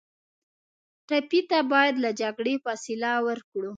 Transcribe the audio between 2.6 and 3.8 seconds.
فاصله ورکړو.